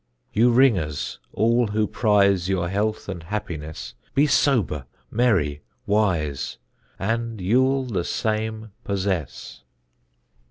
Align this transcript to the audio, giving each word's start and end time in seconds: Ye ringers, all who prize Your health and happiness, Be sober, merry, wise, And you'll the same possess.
Ye 0.33 0.45
ringers, 0.45 1.19
all 1.31 1.67
who 1.67 1.85
prize 1.85 2.49
Your 2.49 2.69
health 2.69 3.07
and 3.07 3.21
happiness, 3.21 3.93
Be 4.15 4.25
sober, 4.25 4.87
merry, 5.11 5.61
wise, 5.85 6.57
And 6.97 7.39
you'll 7.39 7.83
the 7.85 8.03
same 8.03 8.71
possess. 8.83 9.61